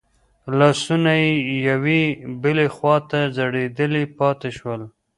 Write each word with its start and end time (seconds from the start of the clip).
لاسونه 0.57 1.11
يې 1.21 1.31
يوې 1.69 2.03
بلې 2.41 2.67
خواته 2.75 3.19
ځړېدلي 3.37 4.03
پاتې 4.17 4.49
شول. 4.57 4.81